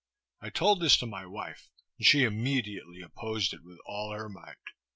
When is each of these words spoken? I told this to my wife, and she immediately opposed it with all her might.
I 0.41 0.49
told 0.49 0.81
this 0.81 0.97
to 0.97 1.05
my 1.05 1.27
wife, 1.27 1.69
and 1.99 2.07
she 2.07 2.23
immediately 2.23 3.01
opposed 3.03 3.53
it 3.53 3.63
with 3.63 3.77
all 3.85 4.11
her 4.13 4.29
might. 4.29 4.57